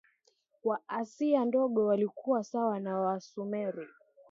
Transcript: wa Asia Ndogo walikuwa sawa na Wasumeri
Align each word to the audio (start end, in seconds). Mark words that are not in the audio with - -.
wa 0.63 0.81
Asia 0.87 1.45
Ndogo 1.45 1.85
walikuwa 1.85 2.43
sawa 2.43 2.79
na 2.79 2.97
Wasumeri 2.99 3.87